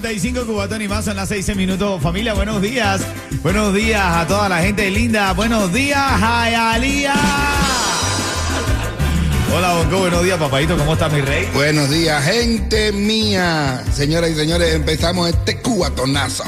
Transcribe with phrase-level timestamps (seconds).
[0.00, 2.02] Ritmo 95 Cubatón y más son las 6 minutos.
[2.02, 3.02] Familia, buenos días.
[3.42, 5.32] Buenos días a toda la gente linda.
[5.32, 7.14] Buenos días, Jayalía.
[9.54, 9.98] Hola, Bonco.
[9.98, 10.76] Buenos días, papadito.
[10.76, 11.48] ¿Cómo está mi rey?
[11.52, 13.84] Buenos días, gente mía.
[13.92, 16.44] Señoras y señores, empezamos este cubatonazo.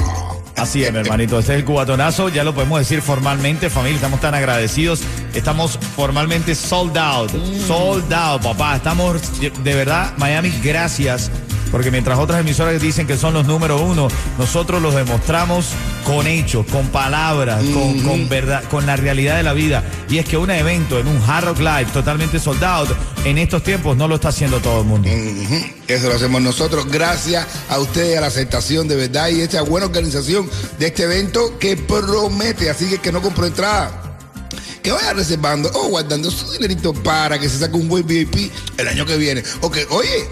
[0.55, 1.39] Así es, mi hermanito.
[1.39, 2.29] Este es el cubatonazo.
[2.29, 3.97] Ya lo podemos decir formalmente, familia.
[3.97, 5.01] Estamos tan agradecidos.
[5.33, 7.31] Estamos formalmente sold out.
[7.67, 8.77] Sold out, papá.
[8.77, 11.29] Estamos, de verdad, Miami, gracias.
[11.73, 15.69] Porque mientras otras emisoras dicen que son los número uno, nosotros los demostramos
[16.05, 19.83] con hechos, con palabras, con, con verdad, con la realidad de la vida.
[20.07, 22.89] Y es que un evento en un Hard Rock Live totalmente sold out,
[23.25, 25.09] en estos tiempos no lo está haciendo todo el mundo.
[25.87, 29.87] Eso lo hacemos nosotros gracias a ustedes, a la aceptación de verdad y esta buena
[29.87, 32.69] organización de este evento que promete.
[32.69, 33.99] Así que que no compró entrada.
[34.83, 38.87] Que vaya reservando o guardando su dinerito para que se saque un buen VIP el
[38.87, 39.41] año que viene.
[39.61, 40.27] O que, oye,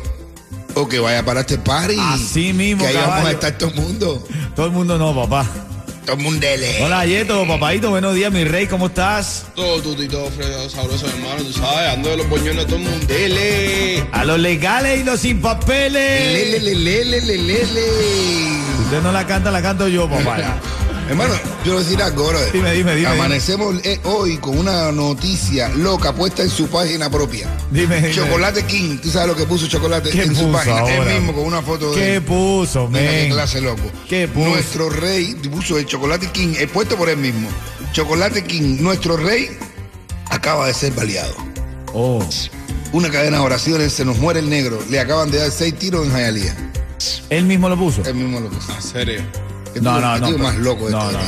[0.76, 1.98] o que vaya para este party.
[2.00, 4.28] Así mismo, Que ahí vamos a estar todo el mundo.
[4.56, 5.46] Todo el mundo no, papá.
[6.06, 6.84] Todo el mundo dele.
[6.84, 9.46] Hola, Yeto, papadito, buenos días, mi rey, ¿cómo estás?
[9.56, 13.06] Todo tutito, Fredo, sabroso, hermano, tú sabes, ando de los boñones todo el mundo.
[13.06, 14.08] Dele.
[14.12, 16.34] A los legales y los sin papeles.
[16.34, 17.82] Lele, lele, lele, lele.
[18.84, 20.60] Usted no la canta, la canto yo, papá.
[21.12, 21.34] Hermano,
[21.66, 22.54] yo voy a decir algo, brother.
[22.54, 23.08] Dime, dime, dime.
[23.10, 27.50] Amanecemos eh, hoy con una noticia loca puesta en su página propia.
[27.70, 28.12] Dime, dime.
[28.12, 30.88] Chocolate King, tú sabes lo que puso Chocolate ¿Qué en su puso página.
[30.88, 32.22] Él mismo con una foto de ¿Qué él.
[32.22, 33.82] puso, Mira qué clase loco.
[34.08, 34.52] ¿Qué puso?
[34.52, 37.50] Nuestro rey puso el Chocolate King, es puesto por él mismo.
[37.92, 39.50] Chocolate King, nuestro rey,
[40.30, 41.36] acaba de ser baleado.
[41.94, 42.24] Oh,
[42.94, 44.80] Una cadena de oraciones, se nos muere el negro.
[44.90, 46.56] Le acaban de dar seis tiros en Jayalía.
[47.30, 48.02] él mismo lo puso.
[48.06, 48.74] Él mismo lo puso.
[48.74, 49.51] En serio.
[49.74, 50.92] Qué No, no, no, más loco este.
[50.92, 51.20] no, no.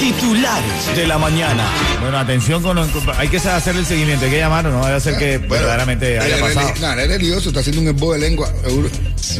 [0.00, 1.64] Titulares de la mañana.
[2.00, 2.78] Bueno, atención con,
[3.16, 6.38] hay que hacerle el seguimiento, hay que llamarlo, no vaya a ser que verdaderamente haya
[6.40, 6.72] pasado.
[6.80, 8.52] No, es religioso, está haciendo un embo de lengua.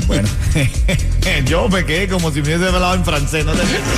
[0.06, 0.28] Bueno,
[1.46, 3.82] yo me quedé como si me hubiese hablado en francés, no te entendí.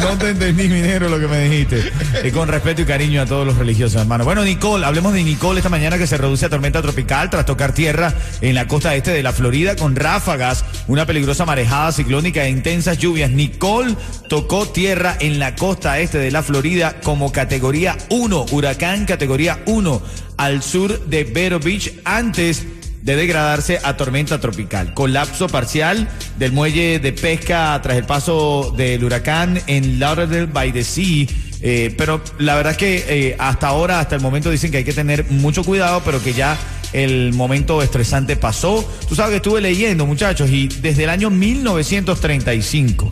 [0.00, 1.90] No te entendí, minero, lo que me dijiste.
[2.24, 4.24] Y con respeto y cariño a todos los religiosos, hermano.
[4.24, 7.72] Bueno, Nicole, hablemos de Nicole esta mañana que se reduce a tormenta tropical tras tocar
[7.72, 12.50] tierra en la costa este de la Florida con ráfagas, una peligrosa marejada ciclónica e
[12.50, 13.30] intensas lluvias.
[13.30, 13.96] Nicole
[14.28, 20.02] tocó tierra en la costa este de la Florida como categoría 1, huracán categoría 1,
[20.36, 22.66] al sur de Vero Beach antes
[23.06, 24.92] de degradarse a tormenta tropical.
[24.92, 26.08] Colapso parcial
[26.40, 31.28] del muelle de pesca tras el paso del huracán en Lauderdale by the Sea.
[31.62, 34.84] Eh, pero la verdad es que eh, hasta ahora, hasta el momento dicen que hay
[34.84, 36.58] que tener mucho cuidado, pero que ya
[36.92, 38.84] el momento estresante pasó.
[39.08, 43.08] Tú sabes que estuve leyendo, muchachos, y desde el año 1935,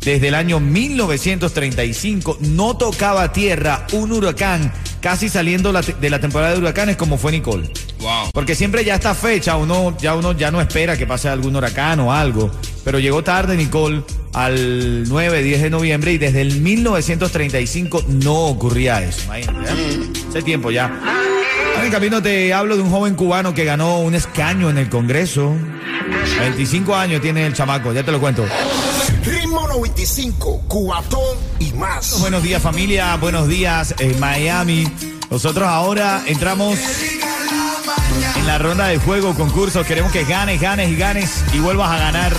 [0.00, 4.70] desde el año 1935 no tocaba tierra un huracán
[5.00, 7.72] casi saliendo de la temporada de huracanes como fue Nicole.
[8.00, 8.30] Wow.
[8.32, 12.00] Porque siempre ya esta fecha uno ya uno ya no espera que pase algún huracán
[12.00, 12.50] o algo,
[12.84, 19.02] pero llegó tarde Nicole al 9, 10 de noviembre y desde el 1935 no ocurría
[19.02, 19.24] eso.
[19.24, 20.10] Imagínate, ¿eh?
[20.28, 20.90] Hace tiempo ya.
[21.78, 24.88] En el camino te hablo de un joven cubano que ganó un escaño en el
[24.88, 25.54] Congreso.
[26.40, 28.44] 25 años tiene el chamaco, ya te lo cuento.
[29.24, 32.18] Ritmo 95, cuatón y más.
[32.20, 34.88] Buenos días familia, buenos días eh, Miami.
[35.30, 37.37] Nosotros ahora entramos en
[38.48, 39.84] la ronda de juego, concurso.
[39.84, 42.32] Queremos que ganes, ganes y ganes y vuelvas a ganar.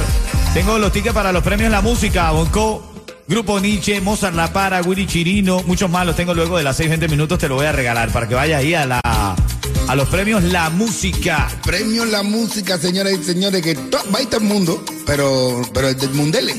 [0.56, 2.84] Tengo los tickets para los premios La Música, Bonco,
[3.28, 6.90] Grupo Nietzsche, Mozart La Para, Willy Chirino, muchos más los tengo luego de las 6,
[6.90, 7.38] 20 minutos.
[7.38, 10.72] Te lo voy a regalar para que vayas ahí a, la, a los premios La
[10.72, 11.48] Música.
[11.64, 15.98] Premio La Música, señoras y señores, que va a estar el mundo, pero, pero el
[15.98, 16.56] del Mundele.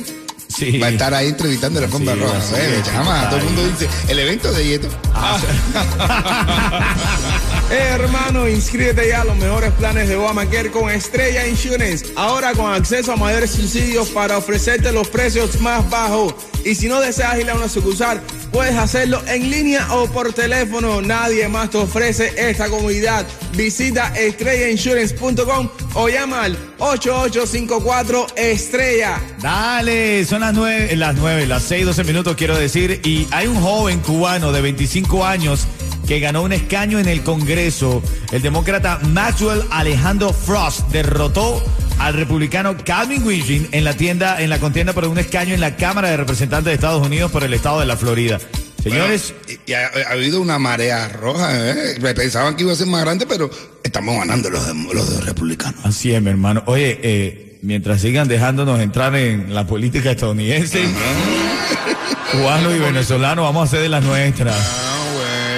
[0.46, 0.78] Sí.
[0.78, 2.38] Va a estar ahí entrevistando en la Fonda Sí, Roja.
[2.56, 2.82] Eh,
[3.30, 4.88] todo el mundo dice, el evento de Yeto.
[7.70, 12.04] Eh, hermano, inscríbete ya a los mejores planes de Obamacare con Estrella Insurance.
[12.16, 16.34] Ahora con acceso a mayores subsidios para ofrecerte los precios más bajos.
[16.64, 18.20] Y si no deseas ir a una sucursal,
[18.52, 21.00] puedes hacerlo en línea o por teléfono.
[21.00, 23.24] Nadie más te ofrece esta comodidad.
[23.56, 29.20] Visita estrellainsurance.com o llama al 8854 Estrella.
[29.40, 33.00] Dale, son las nueve, las nueve, las seis, doce minutos quiero decir.
[33.04, 35.68] Y hay un joven cubano de 25 años
[36.10, 38.02] que ganó un escaño en el Congreso.
[38.32, 41.62] El demócrata Maxwell Alejandro Frost derrotó
[42.00, 45.76] al republicano Calvin Wishing en la tienda, en la contienda por un escaño en la
[45.76, 48.40] Cámara de Representantes de Estados Unidos por el estado de la Florida.
[48.82, 51.48] Señores, Bueno, y, ha, ha habido una marea roja.
[51.70, 52.00] ¿eh?
[52.16, 53.48] Pensaban que iba a ser más grande, pero
[53.84, 55.78] estamos ganando los, los republicanos.
[55.84, 56.64] así es, mi hermano.
[56.66, 60.82] Oye, eh, mientras sigan dejándonos entrar en la política estadounidense,
[62.32, 64.89] cubanos y venezolanos, vamos a hacer de las nuestras.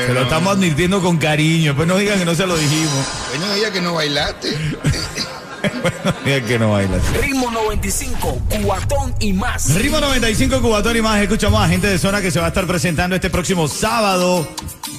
[0.02, 0.14] Bueno.
[0.14, 1.74] Se lo estamos advirtiendo con cariño.
[1.76, 3.06] Pues no digan que no se lo dijimos.
[3.30, 4.56] Coño, ella que no bailaste.
[6.24, 6.98] Digan que no baila.
[7.20, 9.74] Ritmo 95, cuatón y más.
[9.74, 11.20] Ritmo 95 Cubatón y más.
[11.20, 14.48] Escuchamos a gente de zona que se va a estar presentando este próximo sábado,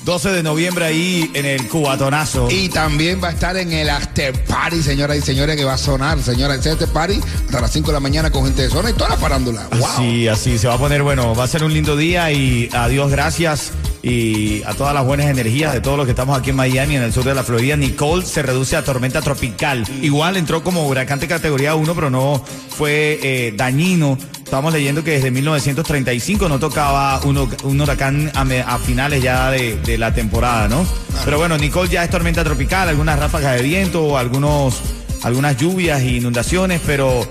[0.05, 2.49] 12 de noviembre, ahí en el Cubatonazo.
[2.49, 5.77] Y también va a estar en el after party, señoras y señores, que va a
[5.77, 6.59] sonar, señoras.
[6.59, 9.09] Ese after party hasta las 5 de la mañana con gente de zona y toda
[9.09, 9.67] la farándula.
[9.71, 9.85] ¡Wow!
[9.85, 12.87] Así, así, se va a poner bueno, va a ser un lindo día y a
[12.87, 13.71] Dios gracias
[14.03, 17.03] y a todas las buenas energías de todos los que estamos aquí en Miami, en
[17.03, 17.77] el sur de la Florida.
[17.77, 19.85] Nicole se reduce a tormenta tropical.
[20.01, 24.17] Igual entró como huracán de categoría 1, pero no fue eh, dañino.
[24.43, 29.97] Estamos leyendo que desde 1935 no tocaba un, un huracán a, finales ya de, de
[29.97, 30.85] la temporada, ¿no?
[31.23, 34.81] Pero bueno, Nicole ya es tormenta tropical, algunas ráfagas de viento, algunos,
[35.23, 37.25] algunas lluvias e inundaciones, pero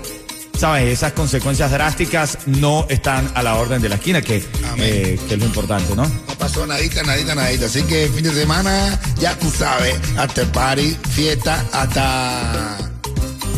[0.57, 4.37] sabes, esas consecuencias drásticas no están a la orden de la esquina, que,
[4.77, 6.03] eh, que es lo importante, ¿no?
[6.03, 7.65] No pasó nadita, nadita, nadita.
[7.65, 12.77] Así que fin de semana, ya tú sabes, after party, fiesta, hasta.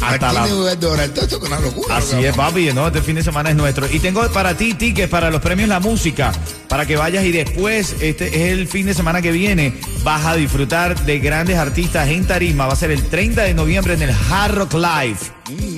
[0.01, 0.45] Hasta la-.
[0.71, 0.95] Esto
[1.25, 1.97] es una locura.
[1.97, 2.87] Así es, papi, ¿no?
[2.87, 3.87] Este fin de semana es nuestro.
[3.91, 6.31] Y tengo para ti tickets para los premios La Música,
[6.75, 10.35] para que vayas y después, este es el fin de semana que viene, vas a
[10.35, 12.67] disfrutar de grandes artistas en tarima.
[12.67, 15.19] Va a ser el 30 de noviembre en el Hard Rock Live.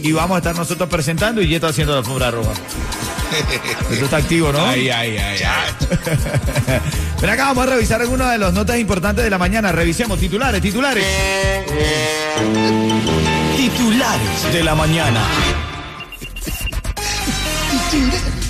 [0.02, 2.50] Y vamos a estar nosotros presentando y Yeto haciendo la alfombra roja.
[3.92, 4.66] Esto está activo, ¿no?
[4.66, 5.40] Ay, ay, ay.
[5.46, 6.80] ay.
[7.22, 9.72] Ven acá, vamos a revisar algunas de las notas importantes de la mañana.
[9.72, 11.06] Revisemos titulares, titulares.
[13.56, 15.22] Titulares de la mañana.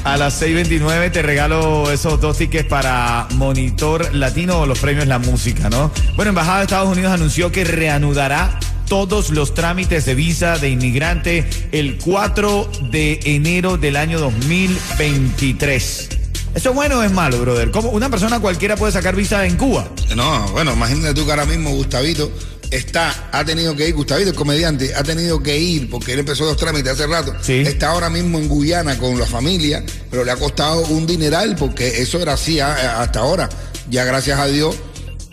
[0.07, 5.19] A las 6.29 te regalo esos dos tickets para Monitor Latino o los premios La
[5.19, 5.91] Música, ¿no?
[6.15, 8.57] Bueno, Embajada de Estados Unidos anunció que reanudará
[8.87, 16.09] todos los trámites de visa de inmigrante el 4 de enero del año 2023.
[16.55, 17.69] ¿Eso es bueno o es malo, brother?
[17.71, 19.89] ¿Cómo una persona cualquiera puede sacar visa en Cuba?
[20.15, 22.31] No, bueno, imagínate tú que ahora mismo Gustavito
[22.71, 26.45] está, ha tenido que ir, Gustavito, el comediante, ha tenido que ir porque él empezó
[26.45, 27.33] los trámites hace rato.
[27.41, 27.61] Sí.
[27.65, 32.01] Está ahora mismo en Guyana con la familia, pero le ha costado un dineral porque
[32.01, 33.49] eso era así ah, hasta ahora.
[33.89, 34.75] Ya gracias a Dios.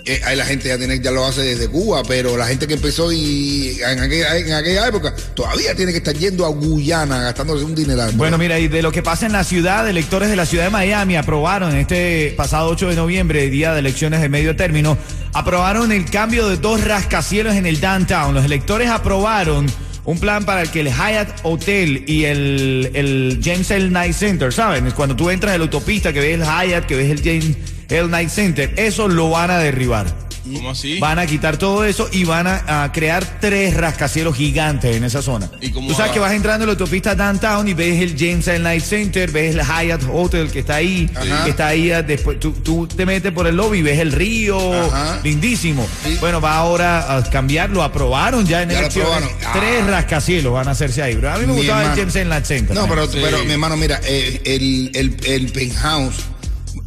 [0.07, 3.11] Eh, la gente ya tiene, ya lo hace desde Cuba, pero la gente que empezó
[3.11, 7.75] y en aquella, en aquella época todavía tiene que estar yendo a Guyana gastándose un
[7.75, 8.13] dineral.
[8.13, 10.71] Bueno, mira, y de lo que pasa en la ciudad, electores de la ciudad de
[10.71, 14.99] Miami aprobaron este pasado 8 de noviembre, día de elecciones de medio término,
[15.33, 18.35] aprobaron el cambio de dos rascacielos en el downtown.
[18.35, 19.67] Los electores aprobaron
[20.05, 23.89] un plan para que el Hyatt Hotel y el, el James L.
[23.89, 24.91] Knight Center, ¿saben?
[24.91, 27.57] Cuando tú entras en la autopista, que ves el Hyatt, que ves el James
[27.89, 28.09] L.
[28.09, 30.24] Knight Center, eso lo van a derribar.
[30.45, 30.99] ¿Cómo así?
[31.01, 35.23] Van a quitar todo eso y van a, a crear tres rascacielos gigantes en esa
[35.23, 35.51] zona.
[35.61, 36.15] ¿Y cómo Tú sabes va?
[36.15, 38.59] que vas entrando en la autopista downtown y ves el James L.
[38.61, 41.11] Knight Center, ves el Hyatt Hotel que está ahí,
[41.45, 42.39] que está ahí ah, después.
[42.39, 45.21] Tú, tú te metes por el lobby, ves el río, Ajá.
[45.25, 45.87] lindísimo.
[46.05, 46.17] Sí.
[46.21, 49.29] Bueno, va ahora a cambiar, lo aprobaron ya en Ya aprobaron.
[49.47, 49.53] Ah.
[49.55, 51.33] Tres rascacielos van a hacerse ahí, bro.
[51.33, 51.99] A mí me Mi gustaba el.
[51.99, 52.25] James L.
[52.27, 52.77] Knight Center.
[52.77, 53.19] No, pero, Sí.
[53.23, 56.17] pero mi hermano, mira, el, el, el penthouse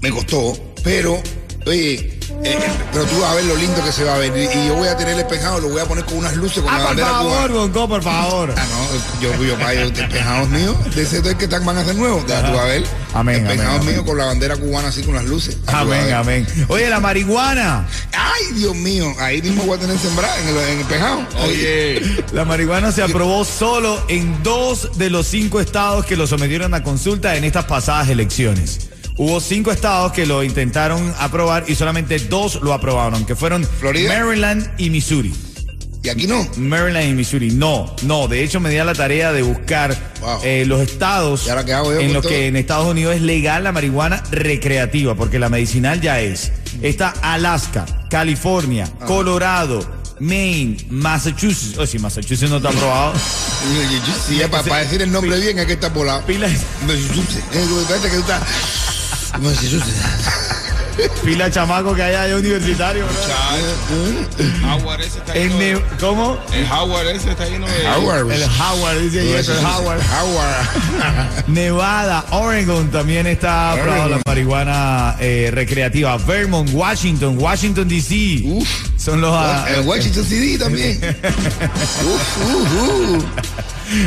[0.02, 1.22] me costó, pero,
[1.68, 2.58] oye, eh,
[2.94, 4.32] pero tú vas a ver lo lindo que se va a ver.
[4.38, 6.64] Y, y yo voy a tener el penthouse, lo voy a poner con unas luces,
[6.64, 7.54] con Ah, la por bandera favor, cubana.
[7.54, 8.54] Bonco, por favor.
[8.58, 11.96] Ah, no, yo, yo, yo, el penthouse mío, de ese que están, van a hacer
[11.96, 12.84] nuevo, ya tú vas a ver.
[13.14, 13.94] Amén, El amén, penthouse amén.
[13.96, 15.58] mío con la bandera cubana así con las luces.
[15.68, 16.48] Amén, amén.
[16.68, 17.88] Oye, la marihuana.
[18.14, 21.26] Ay, Dios mío, ahí mismo voy a tener sembrada en el, en el penthouse.
[21.44, 22.02] Oye,
[22.34, 26.84] La marihuana se aprobó solo en dos de los cinco estados que lo sometieron a
[26.84, 28.90] consulta en estas pasadas elecciones.
[29.18, 34.10] Hubo cinco estados que lo intentaron aprobar y solamente dos lo aprobaron, que fueron ¿Florida?
[34.18, 35.34] Maryland y Missouri.
[36.04, 36.48] Y aquí no.
[36.58, 37.50] Maryland y Missouri.
[37.52, 38.28] No, no.
[38.28, 40.40] De hecho, me di a la tarea de buscar Wow.
[40.44, 42.30] eh, los estados ¿Y ahora qué hago yo en los todo?
[42.32, 46.52] que en Estados Unidos es legal la marihuana recreativa, porque la medicinal ya es.
[46.82, 49.06] Está Alaska, California, Ah.
[49.06, 49.80] Colorado,
[50.20, 51.78] Maine, Massachusetts.
[51.78, 53.14] Oh, si Massachusetts no está aprobado.
[54.28, 56.22] Sí, para decir el nombre bien hay que estar volado.
[56.26, 56.48] Pila,
[56.86, 57.44] Massachusetts.
[57.52, 58.42] Espérate que tú estás.
[59.42, 59.94] Massachusetts.
[61.24, 63.16] pila chamaco que hay allá universitario, bro.
[63.16, 64.66] chacho.
[64.68, 66.40] Howard ese está En lleno de- Ne- ¿Cómo?
[66.54, 67.88] El Howard ese está lleno de.
[67.88, 68.32] Howard.
[68.32, 70.02] El Howard, dice Yeto, el Howard.
[70.02, 71.48] Howard.
[71.48, 76.18] Nevada, Oregon también está aprobada la marihuana eh, recreativa.
[76.18, 78.42] Vermont, Washington, Washington DC.
[78.46, 78.68] Uf.
[78.98, 81.00] Son los ah, El Washington CD también.
[82.04, 83.24] Uf, uf, uf.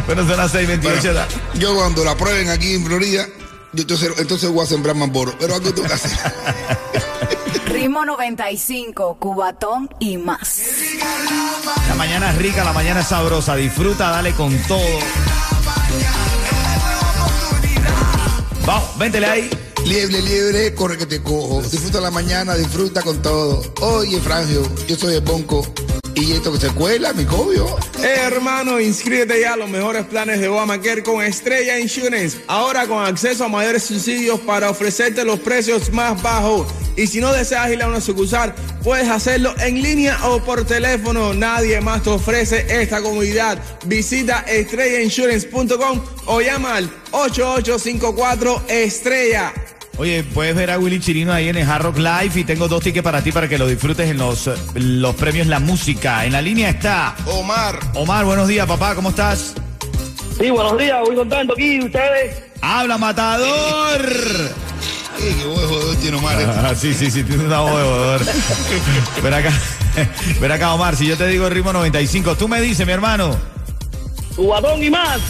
[0.07, 0.81] bueno, son las 6:28.
[0.83, 1.21] Bueno,
[1.55, 3.27] yo cuando la prueben aquí en Florida,
[3.77, 5.35] entonces, entonces voy a sembrar más boro.
[5.39, 6.11] Pero algo tengo que hacer.
[7.67, 10.61] Ritmo 95, Cubatón y más.
[11.89, 13.55] La mañana es rica, la mañana es sabrosa.
[13.57, 14.81] Disfruta, dale con todo.
[18.67, 19.51] Vamos, véntele ahí.
[19.85, 21.63] Liebre, liebre, corre que te cojo.
[21.63, 23.63] Disfruta la mañana, disfruta con todo.
[23.81, 25.63] Oye, Frangio, yo soy el Bonco.
[26.21, 27.67] Y esto que se cuela, mi cobio.
[28.03, 32.43] Hermano, inscríbete ya a los mejores planes de Obamacare con Estrella Insurance.
[32.47, 36.67] Ahora con acceso a mayores subsidios para ofrecerte los precios más bajos.
[36.95, 41.33] Y si no deseas ir a una sucursal, puedes hacerlo en línea o por teléfono.
[41.33, 43.59] Nadie más te ofrece esta comodidad.
[43.87, 49.55] Visita estrellainsurance.com o llama al 8854 Estrella.
[50.01, 52.83] Oye, puedes ver a Willy Chirino ahí en el Hard Rock Live y tengo dos
[52.83, 56.25] tickets para ti para que lo disfrutes en los, eh, los premios La Música.
[56.25, 57.79] En la línea está Omar.
[57.93, 59.53] Omar, buenos días, papá, ¿cómo estás?
[60.39, 62.35] Sí, buenos días, muy contento aquí, ustedes.
[62.63, 64.01] ¡Habla, matador!
[65.19, 66.41] Ay, qué jugador tiene Omar.
[66.41, 66.51] este.
[66.51, 68.21] Ah, sí, sí, sí, tiene una voz de bodor.
[69.23, 69.53] Ven acá,
[70.41, 73.37] ven acá, Omar, si yo te digo ritmo 95, tú me dices, mi hermano.
[74.35, 75.21] Cubatón y más.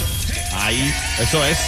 [0.55, 1.59] Ahí, eso es.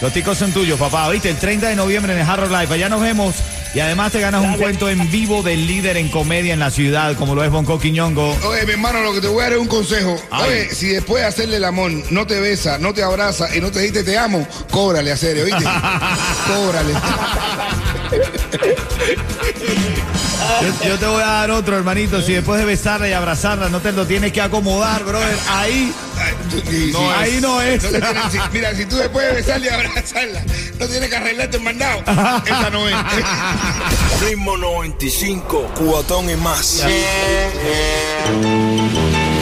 [0.00, 1.08] Los ticos son tuyos, papá.
[1.10, 1.30] ¿Viste?
[1.30, 2.74] El 30 de noviembre en el Hard Rock Live.
[2.74, 3.34] Allá nos vemos.
[3.72, 7.14] Y además te ganas un cuento en vivo del líder en comedia en la ciudad,
[7.16, 8.36] como lo es Bonco Quiñongo.
[8.44, 10.16] Oye, mi hermano, lo que te voy a dar es un consejo.
[10.30, 10.48] Ay.
[10.48, 13.70] Oye, si después de hacerle el amor no te besa, no te abraza y no
[13.70, 15.64] te dice te amo, cóbrale a serio, ¿oíste?
[16.48, 16.94] cóbrale.
[20.62, 22.20] Yo, yo te voy a dar otro, hermanito.
[22.22, 25.38] Si después de besarla y abrazarla no te lo tienes que acomodar, brother.
[25.48, 25.92] Ahí,
[26.50, 26.98] Sí, sí.
[27.16, 27.82] ahí no es.
[27.84, 30.42] No le tienes- si- mira, si tú después de besarle y abrazarla,
[30.78, 32.00] no tienes que arreglarte el mandado.
[32.44, 32.94] Esa no es.
[34.22, 36.84] Ritmo 95, cuatón y más.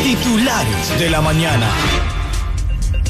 [0.03, 1.69] Titulares de la mañana.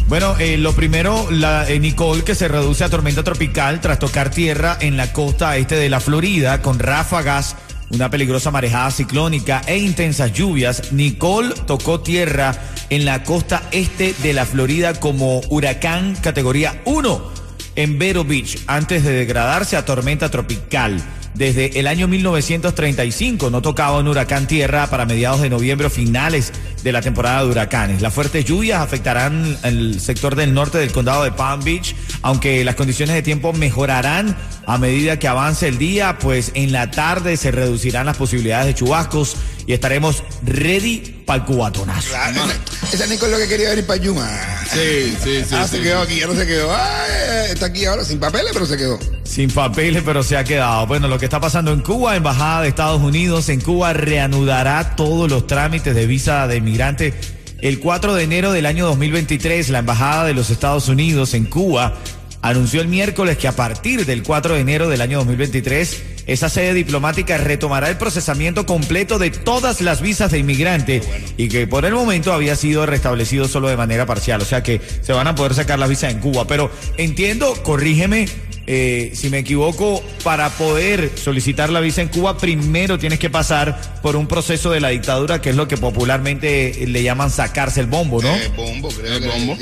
[0.08, 4.30] Bueno, eh, lo primero, la, eh, Nicole, que se reduce a tormenta tropical tras tocar
[4.30, 7.56] tierra en la costa este de la Florida con ráfagas,
[7.90, 10.92] una peligrosa marejada ciclónica e intensas lluvias.
[10.92, 12.54] Nicole tocó tierra
[12.90, 17.32] en la costa este de la Florida como huracán categoría 1
[17.76, 21.02] en Vero Beach antes de degradarse a tormenta tropical.
[21.34, 26.52] Desde el año 1935 no tocaba un huracán tierra para mediados de noviembre o finales
[26.82, 28.02] de la temporada de huracanes.
[28.02, 32.74] Las fuertes lluvias afectarán el sector del norte del condado de Palm Beach, aunque las
[32.74, 37.50] condiciones de tiempo mejorarán a medida que avance el día, pues en la tarde se
[37.50, 42.08] reducirán las posibilidades de chubascos y estaremos ready para el cubatonazo.
[42.08, 42.40] Claro,
[42.82, 44.26] esa, esa Nico es lo que quería venir para Yuma.
[44.72, 45.54] Sí, sí, sí.
[45.54, 45.76] Ah, sí.
[45.76, 46.74] se quedó aquí, ya no se quedó.
[46.74, 48.98] Ay, está aquí ahora sin papeles, pero se quedó.
[49.24, 50.86] Sin papeles, pero se ha quedado.
[50.86, 55.30] Bueno, lo que está pasando en Cuba, Embajada de Estados Unidos en Cuba reanudará todos
[55.30, 57.14] los trámites de visa de migrante.
[57.60, 61.94] El 4 de enero del año 2023, la Embajada de los Estados Unidos en Cuba
[62.42, 66.74] anunció el miércoles que a partir del 4 de enero del año 2023, esa sede
[66.74, 71.02] diplomática retomará el procesamiento completo de todas las visas de inmigrante
[71.38, 74.42] y que por el momento había sido restablecido solo de manera parcial.
[74.42, 76.46] O sea que se van a poder sacar las visas en Cuba.
[76.46, 78.28] Pero entiendo, corrígeme,
[78.70, 83.80] eh, si me equivoco, para poder solicitar la visa en Cuba, primero tienes que pasar
[84.02, 87.86] por un proceso de la dictadura, que es lo que popularmente le llaman sacarse el
[87.86, 88.28] bombo, ¿no?
[88.36, 89.56] Eh, bombo, creo El que bombo.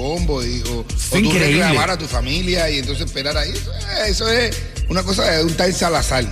[0.00, 0.80] bombo, dijo.
[0.80, 1.62] O tú increíble.
[1.64, 3.50] reclamar a tu familia y entonces esperar ahí.
[3.50, 4.56] Eso, es- eso es
[4.88, 6.24] una cosa de un tal Salazar.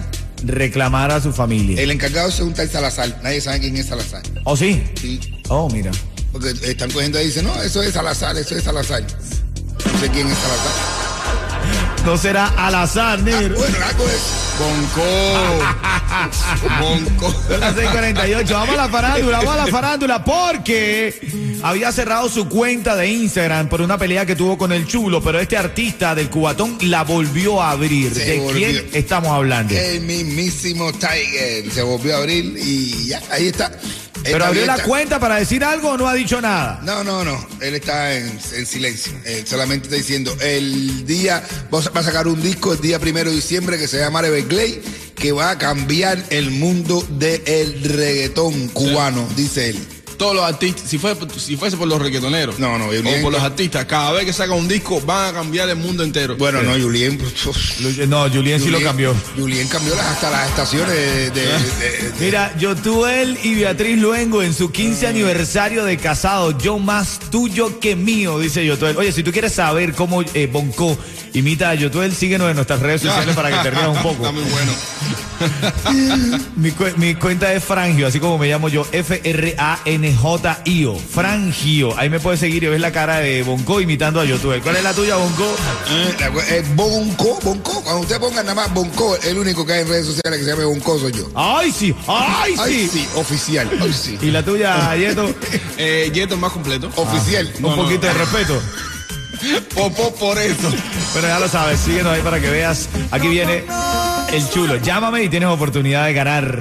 [0.44, 1.80] Reclamar a su familia.
[1.80, 3.20] El encargado es un tal Salazar.
[3.22, 4.22] Nadie sabe quién es Salazar.
[4.44, 4.82] ¿Oh, sí?
[5.00, 5.20] Sí.
[5.48, 5.92] Oh, mira.
[6.32, 9.02] Porque están cogiendo ahí y dicen, no, eso es Salazar, eso es Salazar.
[9.02, 10.97] No sé quién es Salazar.
[12.08, 14.48] No será al azar, algo es.
[14.58, 15.04] Bonco.
[16.80, 17.30] Bonco.
[17.46, 18.50] Son las 6:48.
[18.50, 23.68] Vamos a la farándula, vamos a la farándula porque había cerrado su cuenta de Instagram
[23.68, 27.60] por una pelea que tuvo con el chulo, pero este artista del cubatón la volvió
[27.60, 28.14] a abrir.
[28.14, 28.68] Se ¿De volvió.
[28.68, 29.74] quién estamos hablando?
[29.74, 31.70] El mismísimo Tiger.
[31.70, 33.70] Se volvió a abrir y ya, ahí está.
[34.22, 36.80] ¿Pero abrió la cuenta para decir algo o no ha dicho nada?
[36.82, 37.46] No, no, no.
[37.60, 39.12] Él está en, en silencio.
[39.24, 43.36] Él solamente está diciendo, el día, va a sacar un disco el día primero de
[43.36, 44.82] diciembre que se llama Everglade,
[45.14, 49.97] que va a cambiar el mundo del reggaetón cubano, dice él.
[50.18, 53.40] Todos los artistas, si, fue, si fuese por los reggaetoneros No, no, o por los
[53.40, 56.36] artistas, cada vez que saca un disco van a cambiar el mundo entero.
[56.36, 57.18] Bueno, no, Julien.
[58.08, 59.14] No, Julien sí lo cambió.
[59.36, 61.30] Julien cambió las- hasta las estaciones de.
[61.30, 66.78] de- de- de- Mira, Yotuel y Beatriz Luengo en su 15 aniversario de casado, yo
[66.78, 68.96] más tuyo que mío, dice Yotuel.
[68.96, 70.98] Oye, si tú quieres saber cómo eh, Bonco
[71.34, 74.26] imita a Yotuel, síguenos en nuestras redes sociales para que te rías un poco.
[74.26, 74.72] Está muy bueno.
[76.56, 80.98] mi, mi cuenta es Frangio, así como me llamo yo, F-R-A-N-J-I-O.
[80.98, 81.98] Frangio.
[81.98, 84.60] Ahí me puedes seguir y ves la cara de Bonco imitando a YouTube.
[84.62, 85.56] ¿Cuál es la tuya, Bonco?
[85.90, 86.16] Eh,
[86.50, 87.82] eh, Bonco, Bonco.
[87.82, 90.50] Cuando usted ponga nada más Bonco, el único que hay en redes sociales que se
[90.50, 91.30] llama Bonco soy yo.
[91.34, 91.94] ¡Ay, sí!
[92.06, 92.60] ¡Ay, sí!
[92.60, 93.70] Ay, sí, oficial.
[93.80, 94.18] Ay, sí.
[94.20, 95.34] ¿Y la tuya, Yeto?
[95.76, 96.90] Eh, Yeto más completo.
[96.96, 97.50] Oficial.
[97.62, 98.60] Un poquito de respeto.
[99.74, 100.70] Popó por eso.
[101.14, 102.88] Pero ya lo sabes, síguenos ahí para que veas.
[103.10, 103.64] Aquí viene
[104.32, 104.76] el chulo.
[104.76, 106.58] Llámame y tienes oportunidad de ganar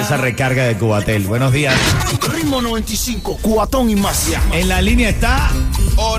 [0.00, 1.24] esa recarga de Cubatel.
[1.26, 1.74] Buenos días.
[2.32, 4.28] Ritmo 95, cuatón y más.
[4.52, 5.50] En la línea está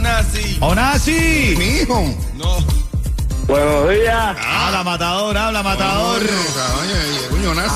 [0.02, 0.58] nazi.
[0.60, 1.56] Onasi.
[1.58, 2.16] Mi hijo.
[2.36, 2.58] No.
[3.48, 4.38] Buenos días.
[4.46, 6.22] Habla matador, habla matador.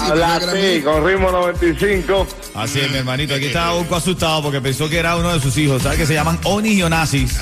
[0.03, 2.27] Habla mi- con ritmo 95.
[2.53, 3.33] Así es, mi hermanito.
[3.33, 5.83] Aquí está Bonco asustado porque pensó que era uno de sus hijos.
[5.83, 7.37] ¿Sabes que se llaman Onis y Onasis?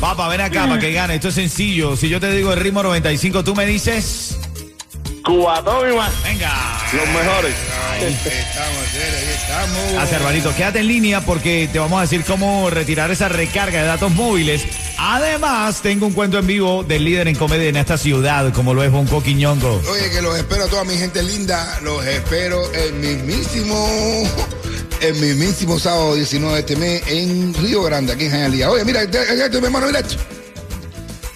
[0.00, 1.16] Papá, ven acá para que gane.
[1.16, 1.96] Esto es sencillo.
[1.96, 4.38] Si yo te digo el ritmo 95, tú me dices.
[5.24, 6.10] Cubatón y más.
[6.22, 6.52] Venga.
[6.92, 7.54] Los mejores.
[7.92, 9.92] Ahí estamos, Cere, ahí estamos.
[9.92, 10.54] Gracias, hermanito.
[10.54, 14.64] Quédate en línea porque te vamos a decir cómo retirar esa recarga de datos móviles.
[14.98, 18.82] Además, tengo un cuento en vivo del líder en comedia en esta ciudad, como lo
[18.82, 19.82] es Bonco Quiñongo.
[19.90, 21.80] Oye, que los espero a toda mi gente linda.
[21.82, 23.76] Los espero el mismísimo.
[25.00, 28.70] El mismísimo sábado 19 de este mes en Río Grande, aquí en Jayalía.
[28.70, 30.16] Oye, mira, mi hermano, mira esto.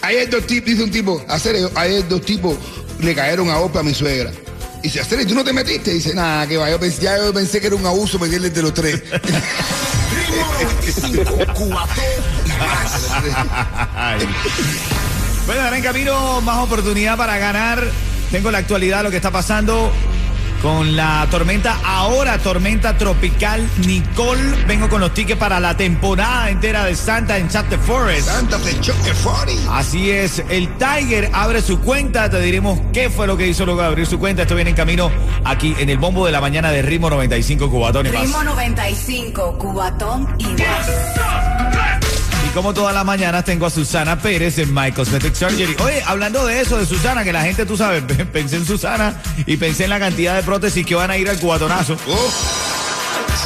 [0.01, 2.57] Ayer dos tipos, dice un tipo, hacer ayer dos tipos
[3.01, 4.33] le cayeron a golpe a mi suegra.
[4.79, 5.93] Y dice, Acere, ¿tú no te metiste?
[5.93, 8.63] Dice, nada, que va, yo pensé, ya yo pensé que era un abuso meterle entre
[8.63, 9.03] los tres.
[12.59, 13.89] Ritmo 95, cuatón y más.
[13.97, 14.29] Ay.
[15.47, 17.83] Bueno, ahora en camino, más oportunidad para ganar.
[18.31, 19.91] Tengo la actualidad, lo que está pasando
[20.63, 24.43] con la tormenta, ahora tormenta tropical Nicole.
[24.67, 28.29] Vengo con los tickets para la temporada entera de Santa en Chat the Forest.
[28.29, 29.57] Santa Fe Choque Forty.
[29.71, 33.81] Así es, el Tiger abre su cuenta, te diremos qué fue lo que hizo luego
[33.83, 34.43] de abrir su cuenta.
[34.43, 35.11] Esto viene en camino
[35.45, 38.23] aquí en el bombo de la mañana de Ritmo 95 Cubatón y más.
[38.23, 41.78] Ritmo 95, Cubatón y más.
[42.59, 45.77] Como todas las mañanas tengo a Susana Pérez en My Cosmetic Surgery.
[45.79, 49.15] Oye, hablando de eso, de Susana, que la gente, tú sabes, pensé en Susana
[49.47, 51.97] y pensé en la cantidad de prótesis que van a ir al cubatonazo.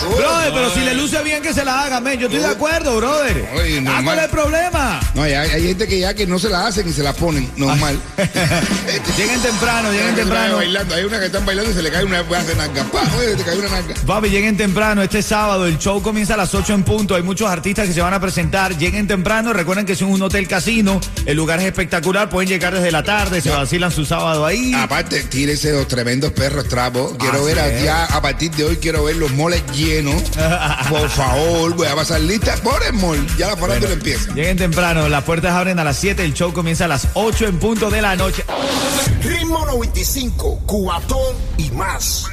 [0.04, 0.16] Oh.
[0.16, 2.18] Brother, pero si le luce bien que se la hagan, men.
[2.18, 3.48] Yo estoy de acuerdo, brother.
[3.54, 4.04] Oye, Ah, normal.
[4.04, 5.00] ¿Cuál es el problema?
[5.14, 7.50] No, hay, hay gente que ya que no se la hacen y se la ponen,
[7.56, 7.98] normal.
[9.16, 10.56] lleguen temprano, lleguen temprano.
[10.56, 12.84] bailando, hay una que están bailando y se le cae una de nalga.
[12.84, 13.02] ¡Pah!
[13.18, 13.68] Oye, te cae una.
[14.06, 15.02] Papi, lleguen temprano.
[15.02, 17.14] Este sábado el show comienza a las 8 en punto.
[17.14, 18.76] Hay muchos artistas que se van a presentar.
[18.76, 19.52] Lleguen temprano.
[19.52, 21.00] Recuerden que es un hotel casino.
[21.26, 22.28] El lugar es espectacular.
[22.28, 23.40] Pueden llegar desde la tarde.
[23.40, 24.72] Se vacilan su sábado ahí.
[24.74, 27.14] Aparte, tírese los tremendos perros trapos.
[27.18, 27.84] Quiero Así ver es.
[27.84, 29.62] ya a partir de hoy, quiero ver los moles
[30.88, 33.26] Por favor, voy a pasar lista por el mall.
[33.36, 34.32] Ya la farándula empieza.
[34.32, 35.08] Lleguen temprano.
[35.08, 36.24] Las puertas abren a las 7.
[36.24, 38.44] El show comienza a las 8 en punto de la noche.
[39.22, 42.26] Ritmo 95, cuatón y más.